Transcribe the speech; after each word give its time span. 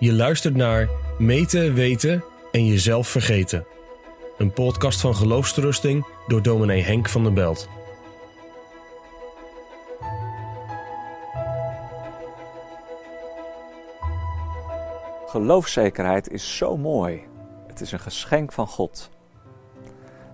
Je 0.00 0.12
luistert 0.12 0.56
naar 0.56 0.88
Meten, 1.18 1.74
Weten 1.74 2.24
en 2.52 2.66
Jezelf 2.66 3.08
Vergeten. 3.08 3.66
Een 4.36 4.52
podcast 4.52 5.00
van 5.00 5.14
geloofsterusting 5.14 6.06
door 6.26 6.42
dominee 6.42 6.82
Henk 6.82 7.08
van 7.08 7.22
der 7.22 7.32
Belt. 7.32 7.68
Geloofszekerheid 15.26 16.30
is 16.30 16.56
zo 16.56 16.76
mooi. 16.76 17.26
Het 17.66 17.80
is 17.80 17.92
een 17.92 18.00
geschenk 18.00 18.52
van 18.52 18.66
God. 18.66 19.10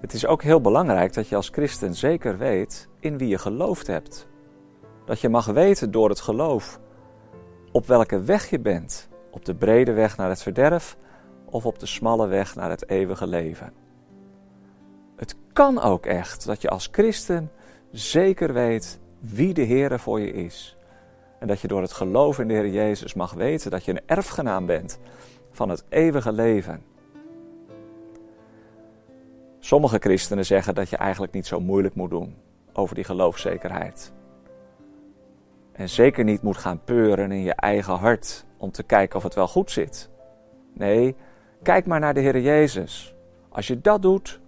Het 0.01 0.13
is 0.13 0.27
ook 0.27 0.43
heel 0.43 0.61
belangrijk 0.61 1.15
dat 1.15 1.29
je 1.29 1.37
als 1.37 1.49
christen 1.49 1.95
zeker 1.95 2.39
weet 2.39 2.89
in 3.01 3.19
wie 3.19 3.29
je 3.29 3.39
geloofd 3.39 3.87
hebt. 3.87 4.29
Dat 5.05 5.21
je 5.21 5.29
mag 5.29 5.47
weten 5.47 5.91
door 5.91 6.09
het 6.09 6.21
geloof 6.21 6.81
op 7.73 7.87
welke 7.87 8.21
weg 8.21 8.51
je 8.51 8.61
bent. 8.61 9.13
Op 9.35 9.45
de 9.45 9.55
brede 9.55 9.93
weg 9.93 10.17
naar 10.17 10.29
het 10.29 10.43
verderf 10.43 10.97
of 11.45 11.67
op 11.67 11.79
de 11.79 11.87
smalle 11.87 12.27
weg 12.27 12.55
naar 12.55 12.71
het 12.71 12.89
eeuwige 12.89 13.27
leven. 13.27 13.73
Het 15.17 15.37
kan 15.53 15.81
ook 15.81 16.07
echt 16.07 16.47
dat 16.47 16.63
je 16.63 16.69
als 16.69 16.89
christen 16.93 17.51
zeker 17.91 18.53
weet 18.53 19.01
wie 19.21 19.55
de 19.55 19.63
Heer 19.63 19.99
voor 19.99 20.21
je 20.21 20.33
is. 20.33 20.77
En 21.39 21.47
dat 21.47 21.61
je 21.61 21.69
door 21.69 21.81
het 21.81 21.93
geloof 21.93 22.39
in 22.39 22.49
de 22.49 22.55
Heer 22.55 22.69
Jezus 22.69 23.15
mag 23.15 23.33
weten 23.33 23.71
dat 23.71 23.85
je 23.85 23.91
een 23.91 24.07
erfgenaam 24.07 24.67
bent 24.67 24.99
van 25.51 25.69
het 25.69 25.85
eeuwige 25.89 26.33
leven. 26.33 26.83
Sommige 29.59 29.99
christenen 29.99 30.47
zeggen 30.47 30.75
dat 30.75 30.89
je 30.89 30.97
eigenlijk 30.97 31.33
niet 31.33 31.47
zo 31.47 31.61
moeilijk 31.61 31.95
moet 31.95 32.11
doen 32.11 32.37
over 32.73 32.95
die 32.95 33.05
geloofszekerheid. 33.05 34.13
En 35.73 35.89
zeker 35.89 36.25
niet 36.25 36.43
moet 36.43 36.57
gaan 36.57 36.85
peuren 36.85 37.33
in 37.33 37.43
je 37.43 37.55
eigen 37.55 37.95
hart 37.95 38.45
om 38.65 38.71
te 38.71 38.83
kijken 38.83 39.17
of 39.17 39.23
het 39.23 39.35
wel 39.35 39.49
goed 39.49 39.71
zit. 39.71 40.11
Nee, 40.73 41.17
kijk 41.63 41.87
maar 41.87 42.01
naar 42.01 42.15
de 42.15 42.21
Heer 42.21 42.41
Jezus. 42.41 43.15
Als 43.49 43.67
je 43.67 43.81
dat 43.81 44.03
doet, 44.03 44.41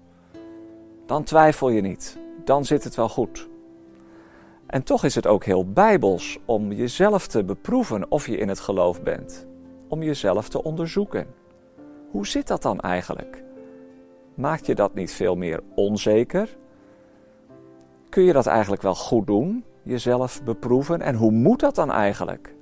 dan 1.06 1.24
twijfel 1.24 1.68
je 1.68 1.80
niet. 1.80 2.18
Dan 2.44 2.64
zit 2.64 2.84
het 2.84 2.94
wel 2.94 3.08
goed. 3.08 3.48
En 4.66 4.82
toch 4.82 5.04
is 5.04 5.14
het 5.14 5.26
ook 5.26 5.44
heel 5.44 5.72
bijbels 5.72 6.38
om 6.44 6.72
jezelf 6.72 7.26
te 7.26 7.44
beproeven 7.44 8.10
of 8.10 8.26
je 8.26 8.36
in 8.36 8.48
het 8.48 8.60
geloof 8.60 9.02
bent. 9.02 9.46
Om 9.88 10.02
jezelf 10.02 10.48
te 10.48 10.62
onderzoeken. 10.62 11.26
Hoe 12.10 12.26
zit 12.26 12.46
dat 12.46 12.62
dan 12.62 12.80
eigenlijk? 12.80 13.44
Maakt 14.34 14.66
je 14.66 14.74
dat 14.74 14.94
niet 14.94 15.12
veel 15.12 15.36
meer 15.36 15.62
onzeker? 15.74 16.56
Kun 18.08 18.22
je 18.22 18.32
dat 18.32 18.46
eigenlijk 18.46 18.82
wel 18.82 18.94
goed 18.94 19.26
doen? 19.26 19.64
Jezelf 19.82 20.42
beproeven? 20.42 21.00
En 21.00 21.14
hoe 21.14 21.30
moet 21.30 21.60
dat 21.60 21.74
dan 21.74 21.92
eigenlijk? 21.92 22.55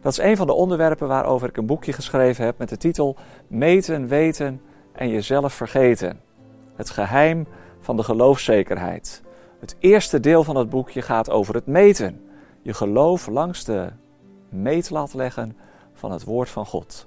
Dat 0.00 0.12
is 0.12 0.18
een 0.18 0.36
van 0.36 0.46
de 0.46 0.52
onderwerpen 0.52 1.08
waarover 1.08 1.48
ik 1.48 1.56
een 1.56 1.66
boekje 1.66 1.92
geschreven 1.92 2.44
heb 2.44 2.58
met 2.58 2.68
de 2.68 2.76
titel 2.76 3.16
Meten, 3.46 4.06
weten 4.06 4.60
en 4.92 5.08
jezelf 5.08 5.52
vergeten. 5.52 6.20
Het 6.74 6.90
geheim 6.90 7.46
van 7.80 7.96
de 7.96 8.02
geloofszekerheid. 8.02 9.22
Het 9.60 9.76
eerste 9.78 10.20
deel 10.20 10.44
van 10.44 10.56
het 10.56 10.70
boekje 10.70 11.02
gaat 11.02 11.30
over 11.30 11.54
het 11.54 11.66
meten. 11.66 12.24
Je 12.62 12.74
geloof 12.74 13.26
langs 13.26 13.64
de 13.64 13.88
meetlat 14.48 15.14
leggen 15.14 15.56
van 15.92 16.12
het 16.12 16.24
woord 16.24 16.48
van 16.48 16.66
God. 16.66 17.06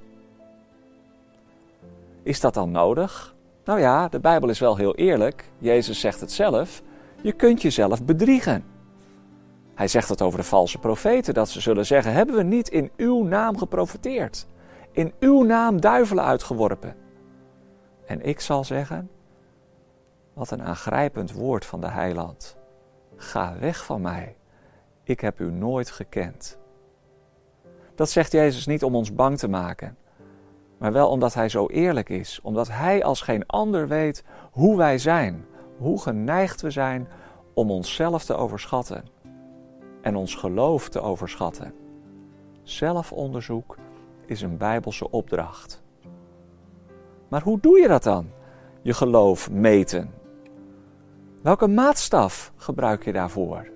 Is 2.24 2.40
dat 2.40 2.54
dan 2.54 2.72
nodig? 2.72 3.36
Nou 3.66 3.80
ja, 3.80 4.08
de 4.08 4.20
Bijbel 4.20 4.50
is 4.50 4.60
wel 4.60 4.76
heel 4.76 4.96
eerlijk. 4.96 5.52
Jezus 5.58 6.00
zegt 6.00 6.20
het 6.20 6.32
zelf. 6.32 6.82
Je 7.22 7.32
kunt 7.32 7.62
jezelf 7.62 8.04
bedriegen. 8.04 8.73
Hij 9.76 9.88
zegt 9.88 10.10
het 10.10 10.22
over 10.22 10.40
de 10.40 10.46
valse 10.46 10.78
profeten, 10.78 11.34
dat 11.34 11.50
ze 11.50 11.62
zullen 11.62 11.86
zeggen: 11.86 12.14
Hebben 12.14 12.36
we 12.36 12.44
niet 12.44 12.70
in 12.70 12.92
uw 12.98 13.24
naam 13.24 13.58
geprofeteerd? 13.58 14.48
In 14.92 15.14
uw 15.20 15.44
naam 15.44 15.82
duivelen 15.82 16.24
uitgeworpen? 16.24 16.96
En 18.06 18.25
ik 18.25 18.40
zal 18.40 18.64
zeggen: 18.64 19.09
Wat 20.34 20.52
een 20.52 20.64
aangrijpend 20.64 21.31
woord 21.31 21.66
van 21.66 21.81
de 21.81 21.88
heiland. 21.88 22.58
Ga 23.16 23.56
weg 23.59 23.86
van 23.86 24.02
mij, 24.02 24.36
ik 25.03 25.20
heb 25.20 25.40
u 25.40 25.52
nooit 25.52 25.92
gekend. 25.92 26.58
Dat 27.96 28.09
zegt 28.09 28.31
Jezus 28.31 28.66
niet 28.66 28.84
om 28.84 28.96
ons 28.96 29.14
bang 29.14 29.38
te 29.38 29.47
maken, 29.47 29.97
maar 30.78 30.92
wel 30.92 31.09
omdat 31.09 31.34
Hij 31.34 31.50
zo 31.50 31.68
eerlijk 31.68 32.09
is, 32.09 32.40
omdat 32.44 32.68
Hij 32.68 33.03
als 33.03 33.22
geen 33.22 33.46
ander 33.46 33.88
weet 33.88 34.24
hoe 34.52 34.78
wij 34.78 34.97
zijn, 34.97 35.46
hoe 35.78 36.02
geneigd 36.02 36.62
we 36.62 36.72
zijn 36.72 37.08
om 37.53 37.72
onszelf 37.72 38.26
te 38.26 38.36
overschatten 38.36 39.03
en 40.03 40.16
ons 40.16 40.36
geloof 40.36 40.90
te 40.90 41.02
overschatten. 41.02 41.74
Zelfonderzoek 42.64 43.78
is 44.25 44.41
een 44.41 44.58
bijbelse 44.58 45.12
opdracht. 45.12 45.84
Maar 47.28 47.41
hoe 47.41 47.59
doe 47.59 47.80
je 47.80 47.88
dat 47.88 48.03
dan? 48.03 48.30
Je 48.81 48.94
geloof 48.94 49.52
meten. 49.52 50.14
Welke 51.41 51.68
maatstaf 51.68 52.53
gebruik 52.56 53.06
je 53.06 53.12
daarvoor? 53.12 53.72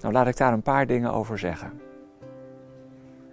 Nou, 0.00 0.12
laat 0.12 0.26
ik 0.26 0.36
daar 0.36 0.52
een 0.52 0.62
paar 0.62 0.86
dingen 0.86 1.12
over 1.12 1.38
zeggen. 1.38 1.80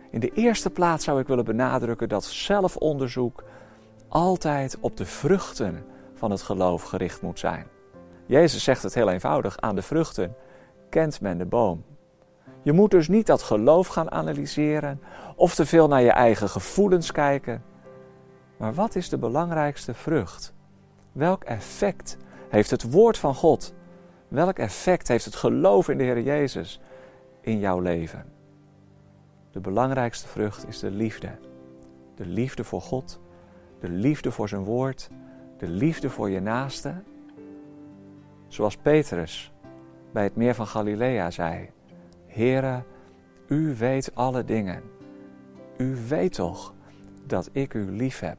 In 0.10 0.20
de 0.20 0.32
eerste 0.34 0.70
plaats 0.70 1.04
zou 1.04 1.20
ik 1.20 1.28
willen 1.28 1.46
benadrukken 1.46 2.10
dat 2.10 2.24
zelfonderzoek 2.24 3.44
altijd 4.08 4.78
op 4.80 4.98
de 4.98 5.06
vruchten 5.06 5.86
van 6.14 6.32
het 6.32 6.42
geloof 6.42 6.84
gericht 6.84 7.22
moet 7.22 7.40
zijn. 7.40 7.68
Jezus 8.26 8.64
zegt 8.64 8.84
het 8.84 8.94
heel 8.94 9.10
eenvoudig: 9.10 9.58
aan 9.60 9.76
de 9.76 9.82
vruchten 9.82 10.36
kent 10.96 11.22
men 11.22 11.38
de 11.38 11.46
boom. 11.46 11.84
Je 12.62 12.72
moet 12.72 12.92
dus 12.92 13.08
niet 13.08 13.28
dat 13.28 13.42
geloof 13.42 13.88
gaan 13.88 14.12
analyseren 14.12 15.02
of 15.36 15.56
te 15.56 15.66
veel 15.66 15.88
naar 15.88 16.02
je 16.02 16.12
eigen 16.12 16.50
gevoelens 16.50 17.12
kijken. 17.12 17.64
Maar 18.58 18.74
wat 18.74 18.96
is 18.96 19.10
de 19.10 19.18
belangrijkste 19.18 19.94
vrucht? 19.94 20.54
Welk 21.12 21.44
effect 21.44 22.18
heeft 22.50 22.70
het 22.70 22.92
woord 22.92 23.18
van 23.18 23.36
God? 23.36 23.74
Welk 24.28 24.58
effect 24.58 25.08
heeft 25.08 25.26
het 25.26 25.36
geloof 25.36 25.90
in 25.90 25.98
de 25.98 26.04
Heer 26.04 26.22
Jezus 26.22 26.80
in 27.42 27.60
jouw 27.60 27.80
leven? 27.80 28.26
De 29.52 29.60
belangrijkste 29.60 30.28
vrucht 30.28 30.68
is 30.68 30.80
de 30.80 30.92
liefde. 30.92 31.32
De 32.16 32.26
liefde 32.26 32.64
voor 32.64 32.82
God, 32.82 33.20
de 33.80 33.90
liefde 33.90 34.32
voor 34.32 34.50
zijn 34.50 34.64
woord, 34.64 35.10
de 35.58 35.68
liefde 35.68 36.10
voor 36.10 36.30
je 36.30 36.40
naaste. 36.40 36.94
Zoals 38.48 38.78
Petrus 38.78 39.55
bij 40.16 40.24
het 40.24 40.36
meer 40.36 40.56
van 40.56 40.68
Galilea 40.68 41.32
zei: 41.32 41.70
Heere, 42.28 42.84
u 43.48 43.76
weet 43.76 44.12
alle 44.14 44.44
dingen. 44.44 44.84
U 45.78 45.98
weet 46.08 46.34
toch 46.34 46.74
dat 47.24 47.50
ik 47.52 47.74
u 47.74 47.92
lief 47.92 48.20
heb. 48.20 48.38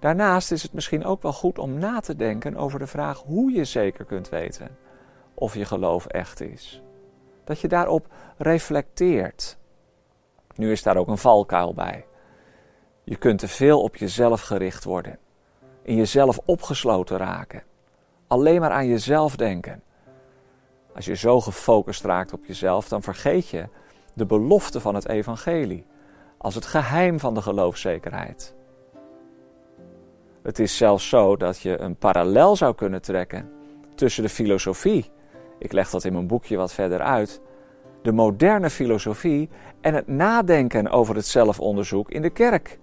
Daarnaast 0.00 0.52
is 0.52 0.62
het 0.62 0.72
misschien 0.72 1.04
ook 1.04 1.22
wel 1.22 1.32
goed 1.32 1.58
om 1.58 1.78
na 1.78 2.00
te 2.00 2.16
denken 2.16 2.56
over 2.56 2.78
de 2.78 2.86
vraag 2.86 3.18
hoe 3.18 3.52
je 3.52 3.64
zeker 3.64 4.04
kunt 4.04 4.28
weten 4.28 4.76
of 5.34 5.54
je 5.54 5.64
geloof 5.64 6.06
echt 6.06 6.40
is. 6.40 6.82
Dat 7.44 7.60
je 7.60 7.68
daarop 7.68 8.06
reflecteert. 8.36 9.58
Nu 10.54 10.72
is 10.72 10.82
daar 10.82 10.96
ook 10.96 11.08
een 11.08 11.18
valkuil 11.18 11.74
bij. 11.74 12.06
Je 13.04 13.16
kunt 13.16 13.38
te 13.38 13.48
veel 13.48 13.82
op 13.82 13.96
jezelf 13.96 14.40
gericht 14.40 14.84
worden, 14.84 15.18
in 15.82 15.96
jezelf 15.96 16.38
opgesloten 16.44 17.16
raken 17.16 17.62
alleen 18.32 18.60
maar 18.60 18.70
aan 18.70 18.86
jezelf 18.86 19.36
denken. 19.36 19.82
Als 20.94 21.04
je 21.04 21.16
zo 21.16 21.40
gefocust 21.40 22.04
raakt 22.04 22.32
op 22.32 22.44
jezelf, 22.44 22.88
dan 22.88 23.02
vergeet 23.02 23.48
je 23.48 23.68
de 24.14 24.26
belofte 24.26 24.80
van 24.80 24.94
het 24.94 25.08
evangelie 25.08 25.86
als 26.38 26.54
het 26.54 26.66
geheim 26.66 27.20
van 27.20 27.34
de 27.34 27.42
geloofszekerheid. 27.42 28.54
Het 30.42 30.58
is 30.58 30.76
zelfs 30.76 31.08
zo 31.08 31.36
dat 31.36 31.60
je 31.60 31.80
een 31.80 31.96
parallel 31.96 32.56
zou 32.56 32.74
kunnen 32.74 33.02
trekken 33.02 33.50
tussen 33.94 34.22
de 34.22 34.28
filosofie, 34.28 35.10
ik 35.58 35.72
leg 35.72 35.90
dat 35.90 36.04
in 36.04 36.12
mijn 36.12 36.26
boekje 36.26 36.56
wat 36.56 36.72
verder 36.72 37.00
uit, 37.00 37.40
de 38.02 38.12
moderne 38.12 38.70
filosofie 38.70 39.48
en 39.80 39.94
het 39.94 40.06
nadenken 40.06 40.88
over 40.88 41.14
het 41.14 41.26
zelfonderzoek 41.26 42.10
in 42.10 42.22
de 42.22 42.30
kerk. 42.30 42.78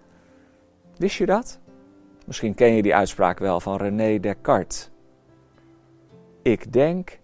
Wist 0.98 1.18
je 1.18 1.26
dat? 1.26 1.60
Misschien 2.26 2.56
ken 2.56 2.74
je 2.74 2.82
die 2.82 2.96
uitspraak 2.96 3.40
wel 3.40 3.60
van 3.60 3.78
René 3.78 4.20
Descartes. 4.20 4.92
Ik 6.50 6.74
denk, 6.74 7.20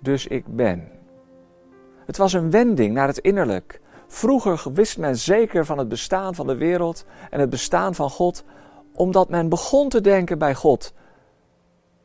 dus 0.00 0.26
ik 0.26 0.44
ben. 0.46 0.88
Het 2.06 2.16
was 2.16 2.32
een 2.32 2.50
wending 2.50 2.94
naar 2.94 3.06
het 3.06 3.18
innerlijk. 3.18 3.80
Vroeger 4.06 4.72
wist 4.72 4.98
men 4.98 5.16
zeker 5.16 5.64
van 5.64 5.78
het 5.78 5.88
bestaan 5.88 6.34
van 6.34 6.46
de 6.46 6.56
wereld 6.56 7.04
en 7.30 7.40
het 7.40 7.50
bestaan 7.50 7.94
van 7.94 8.10
God, 8.10 8.44
omdat 8.94 9.28
men 9.28 9.48
begon 9.48 9.88
te 9.88 10.00
denken 10.00 10.38
bij 10.38 10.54
God, 10.54 10.92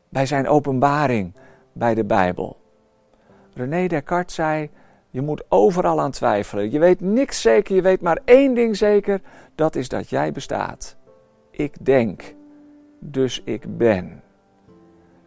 bij 0.08 0.26
zijn 0.26 0.48
openbaring, 0.48 1.34
bij 1.72 1.94
de 1.94 2.04
Bijbel. 2.04 2.56
René 3.54 3.86
Descartes 3.86 4.34
zei: 4.34 4.70
Je 5.10 5.20
moet 5.20 5.44
overal 5.48 6.00
aan 6.00 6.10
twijfelen. 6.10 6.70
Je 6.70 6.78
weet 6.78 7.00
niks 7.00 7.40
zeker, 7.40 7.74
je 7.74 7.82
weet 7.82 8.00
maar 8.00 8.20
één 8.24 8.54
ding 8.54 8.76
zeker: 8.76 9.20
dat 9.54 9.76
is 9.76 9.88
dat 9.88 10.08
jij 10.08 10.32
bestaat. 10.32 10.96
Ik 11.50 11.84
denk, 11.84 12.34
dus 12.98 13.42
ik 13.44 13.76
ben 13.76 14.24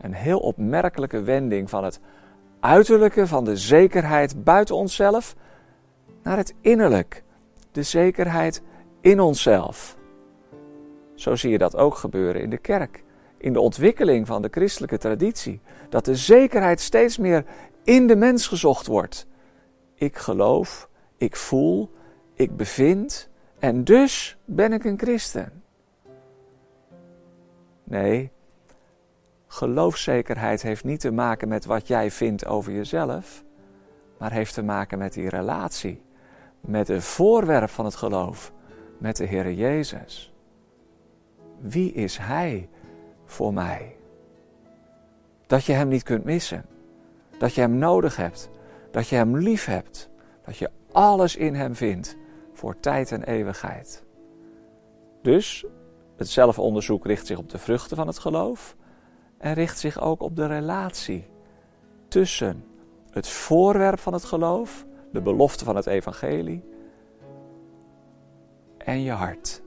een 0.02 0.14
heel 0.14 0.40
opmerkelijke 0.40 1.22
wending 1.22 1.70
van 1.70 1.84
het 1.84 2.00
uiterlijke, 2.60 3.28
van 3.28 3.46
de 3.46 3.58
zekerheid 3.58 4.44
buiten 4.44 4.76
onszelf, 4.76 5.36
naar 6.24 6.38
het 6.38 6.54
innerlijk, 6.62 7.24
de 7.72 7.84
zekerheid 7.84 8.62
in 9.02 9.20
onszelf. 9.20 9.98
Zo 11.16 11.36
zie 11.36 11.52
je 11.52 11.58
dat 11.58 11.76
ook 11.76 11.96
gebeuren 11.96 12.42
in 12.42 12.50
de 12.50 12.58
kerk, 12.58 13.04
in 13.38 13.54
de 13.54 13.60
ontwikkeling 13.60 14.28
van 14.28 14.42
de 14.42 14.48
christelijke 14.52 14.98
traditie, 14.98 15.62
dat 15.90 16.06
de 16.06 16.16
zekerheid 16.16 16.80
steeds 16.80 17.18
meer 17.18 17.46
in 17.84 18.08
de 18.08 18.16
mens 18.16 18.48
gezocht 18.48 18.88
wordt. 18.88 19.28
Ik 19.96 20.18
geloof, 20.18 20.90
ik 21.18 21.36
voel, 21.36 21.92
ik 22.34 22.56
bevind 22.56 23.30
en 23.60 23.84
dus 23.84 24.38
ben 24.46 24.74
ik 24.74 24.84
een 24.84 25.00
christen. 25.00 25.64
Nee, 27.84 28.32
geloofszekerheid 29.52 30.62
heeft 30.62 30.84
niet 30.84 31.00
te 31.00 31.12
maken 31.12 31.48
met 31.48 31.66
wat 31.66 31.88
jij 31.88 32.12
vindt 32.12 32.46
over 32.46 32.72
jezelf, 32.72 33.44
maar 34.18 34.32
heeft 34.32 34.54
te 34.54 34.64
maken 34.64 34.98
met 34.98 35.14
die 35.14 35.30
relatie, 35.30 36.02
met 36.62 36.88
het 36.88 37.04
voorwerp 37.04 37.70
van 37.70 37.86
het 37.86 37.96
geloof, 37.96 38.54
met 38.98 39.16
de 39.16 39.26
Heer 39.26 39.52
Jezus. 39.52 40.34
Wie 41.60 41.94
is 41.94 42.18
Hij 42.18 42.70
voor 43.26 43.54
mij? 43.54 43.96
Dat 45.48 45.66
je 45.66 45.74
Hem 45.74 45.88
niet 45.88 46.04
kunt 46.04 46.24
missen, 46.24 46.66
dat 47.38 47.54
je 47.54 47.62
Hem 47.62 47.78
nodig 47.78 48.16
hebt, 48.16 48.50
dat 48.92 49.08
je 49.08 49.16
Hem 49.16 49.38
lief 49.38 49.66
hebt, 49.66 50.10
dat 50.46 50.58
je 50.58 50.70
alles 50.92 51.36
in 51.36 51.56
Hem 51.56 51.76
vindt 51.76 52.18
voor 52.54 52.80
tijd 52.80 53.12
en 53.12 53.24
eeuwigheid. 53.24 54.04
Dus 55.22 55.66
het 56.18 56.30
zelfonderzoek 56.30 57.06
richt 57.06 57.28
zich 57.28 57.38
op 57.38 57.50
de 57.50 57.58
vruchten 57.58 57.98
van 57.98 58.08
het 58.08 58.20
geloof 58.20 58.78
en 59.40 59.54
richt 59.54 59.80
zich 59.80 60.02
ook 60.02 60.22
op 60.22 60.36
de 60.36 60.46
relatie 60.46 61.28
tussen 62.08 62.64
het 63.12 63.28
voorwerp 63.28 64.00
van 64.00 64.14
het 64.14 64.24
geloof, 64.24 64.86
de 65.12 65.22
belofte 65.22 65.66
van 65.66 65.76
het 65.76 65.88
evangelie, 65.88 66.64
en 68.78 69.02
je 69.02 69.12
hart. 69.12 69.62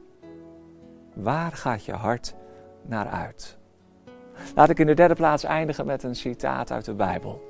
Waar 1.15 1.53
gaat 1.53 1.85
je 1.85 1.93
hart 1.93 2.35
naar 2.83 3.09
uit? 3.09 3.57
Laat 4.55 4.69
ik 4.71 4.79
in 4.79 4.87
de 4.87 4.95
derde 4.95 5.15
plaats 5.15 5.45
eindigen 5.45 5.87
met 5.87 6.03
een 6.03 6.17
citaat 6.17 6.71
uit 6.71 6.85
de 6.85 6.95
Bijbel. 6.95 7.43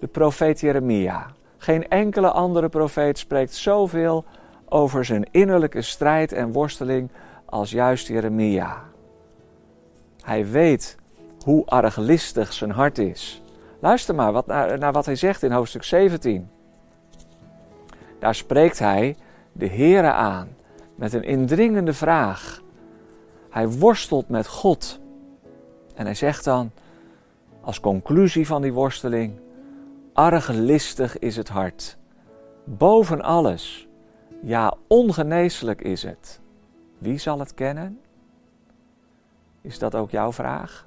De 0.00 0.06
profeet 0.06 0.60
Jeremia. 0.60 1.26
Geen 1.56 1.88
enkele 1.88 2.30
andere 2.30 2.68
profeet 2.68 3.18
spreekt 3.18 3.54
zoveel 3.54 4.24
over 4.68 5.04
zijn 5.04 5.28
innerlijke 5.30 5.82
strijd 5.82 6.32
en 6.32 6.52
worsteling 6.52 7.10
als 7.44 7.70
juist 7.70 8.08
Jeremia. 8.08 8.82
Hij 10.20 10.46
weet 10.46 10.96
hoe 11.46 11.66
arglistig 11.66 12.52
zijn 12.52 12.70
hart 12.70 12.98
is. 12.98 13.42
Luister 13.80 14.14
maar 14.14 14.32
wat, 14.32 14.46
naar, 14.46 14.92
wat 14.92 15.06
hij 15.06 15.16
zegt 15.16 15.42
in 15.42 15.52
hoofdstuk 15.52 15.82
17. 15.82 16.48
Daar 18.18 18.34
spreekt 18.34 18.78
hij 18.78 19.16
de 19.52 19.66
Heere 19.68 20.12
aan 20.12 20.48
met 20.94 21.12
een 21.12 21.22
indringende 21.22 21.92
vraag. 21.92 22.62
Hij 23.50 23.68
worstelt 23.68 24.28
met 24.28 24.46
God. 24.46 25.00
En 25.94 26.04
hij 26.04 26.14
zegt 26.14 26.44
dan, 26.44 26.70
als 27.60 27.80
conclusie 27.80 28.46
van 28.46 28.62
die 28.62 28.72
worsteling, 28.72 29.40
arglistig 30.12 31.18
is 31.18 31.36
het 31.36 31.48
hart. 31.48 31.96
Boven 32.64 33.22
alles, 33.22 33.88
ja 34.42 34.74
ongeneeslijk 34.86 35.80
is 35.82 36.02
het. 36.02 36.40
Wie 36.98 37.18
zal 37.18 37.38
het 37.38 37.54
kennen? 37.54 38.00
Is 39.60 39.78
dat 39.78 39.94
ook 39.94 40.10
jouw 40.10 40.32
vraag? 40.32 40.86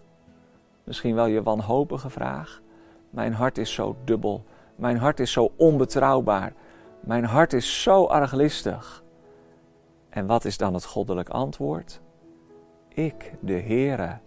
Misschien 0.90 1.16
wel 1.16 1.26
je 1.26 1.44
wanhopige 1.44 2.10
vraag. 2.10 2.62
Mijn 3.10 3.34
hart 3.34 3.58
is 3.58 3.74
zo 3.74 3.96
dubbel. 4.04 4.44
Mijn 4.76 4.98
hart 4.98 5.20
is 5.20 5.32
zo 5.32 5.52
onbetrouwbaar. 5.56 6.54
Mijn 7.00 7.24
hart 7.24 7.54
is 7.54 7.82
zo 7.82 8.06
arglistig. 8.06 9.04
En 10.10 10.26
wat 10.26 10.46
is 10.46 10.58
dan 10.58 10.74
het 10.74 10.86
goddelijk 10.86 11.30
antwoord? 11.30 12.02
Ik, 12.88 13.34
de 13.40 13.60
Heere, 13.60 14.18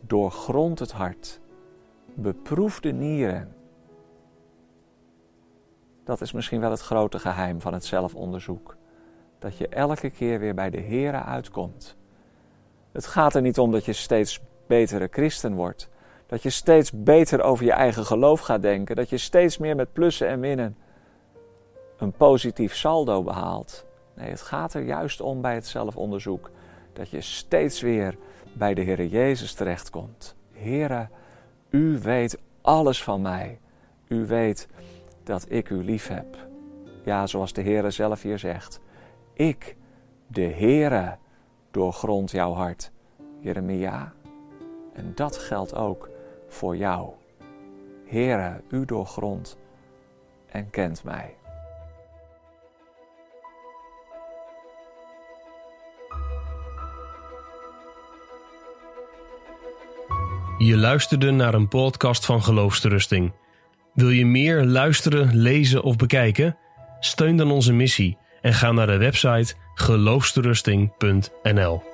doorgrond 0.00 0.78
het 0.78 0.92
hart, 0.92 1.40
beproef 2.14 2.80
de 2.80 2.92
nieren. 2.92 3.54
Dat 6.04 6.20
is 6.20 6.32
misschien 6.32 6.60
wel 6.60 6.70
het 6.70 6.80
grote 6.80 7.18
geheim 7.18 7.60
van 7.60 7.72
het 7.72 7.84
zelfonderzoek. 7.84 8.76
Dat 9.38 9.56
je 9.56 9.68
elke 9.68 10.10
keer 10.10 10.38
weer 10.38 10.54
bij 10.54 10.70
de 10.70 10.80
Heere 10.80 11.22
uitkomt. 11.22 11.96
Het 12.92 13.06
gaat 13.06 13.34
er 13.34 13.42
niet 13.42 13.58
om 13.58 13.70
dat 13.70 13.84
je 13.84 13.92
steeds 13.92 14.40
betere 14.66 15.08
christen 15.10 15.54
wordt. 15.54 15.92
Dat 16.26 16.42
je 16.42 16.50
steeds 16.50 16.92
beter 16.92 17.42
over 17.42 17.64
je 17.64 17.72
eigen 17.72 18.04
geloof 18.04 18.40
gaat 18.40 18.62
denken. 18.62 18.96
Dat 18.96 19.10
je 19.10 19.18
steeds 19.18 19.58
meer 19.58 19.76
met 19.76 19.92
plussen 19.92 20.28
en 20.28 20.40
minnen 20.40 20.76
een 21.96 22.12
positief 22.12 22.74
saldo 22.74 23.22
behaalt. 23.22 23.86
Nee, 24.14 24.30
het 24.30 24.40
gaat 24.40 24.74
er 24.74 24.82
juist 24.82 25.20
om 25.20 25.40
bij 25.40 25.54
het 25.54 25.66
zelfonderzoek. 25.66 26.50
Dat 26.92 27.10
je 27.10 27.20
steeds 27.20 27.80
weer 27.80 28.16
bij 28.52 28.74
de 28.74 28.80
Heer 28.80 29.06
Jezus 29.06 29.54
terechtkomt. 29.54 30.36
Heere, 30.52 31.08
u 31.70 31.98
weet 31.98 32.38
alles 32.60 33.02
van 33.02 33.22
mij. 33.22 33.60
U 34.08 34.26
weet 34.26 34.68
dat 35.22 35.46
ik 35.48 35.70
u 35.70 35.84
lief 35.84 36.08
heb. 36.08 36.36
Ja, 37.04 37.26
zoals 37.26 37.52
de 37.52 37.62
Heere 37.62 37.90
zelf 37.90 38.22
hier 38.22 38.38
zegt. 38.38 38.80
Ik, 39.32 39.76
de 40.26 40.40
Heere, 40.40 41.16
doorgrond 41.70 42.30
jouw 42.30 42.52
hart. 42.52 42.90
Jeremia. 43.40 44.12
En 44.92 45.12
dat 45.14 45.36
geldt 45.36 45.74
ook 45.74 46.08
voor 46.54 46.76
jou. 46.76 47.10
Heere, 48.06 48.60
u 48.70 48.84
doorgrond 48.84 49.58
en 50.48 50.70
kent 50.70 51.04
mij. 51.04 51.34
Je 60.58 60.76
luisterde 60.76 61.30
naar 61.30 61.54
een 61.54 61.68
podcast 61.68 62.26
van 62.26 62.42
Geloofsterusting. 62.42 63.32
Wil 63.94 64.10
je 64.10 64.26
meer 64.26 64.64
luisteren, 64.64 65.36
lezen 65.36 65.82
of 65.82 65.96
bekijken? 65.96 66.56
Steun 67.00 67.36
dan 67.36 67.50
onze 67.50 67.72
missie 67.72 68.18
en 68.40 68.54
ga 68.54 68.72
naar 68.72 68.86
de 68.86 68.96
website 68.96 69.54
geloofsterusting.nl. 69.74 71.93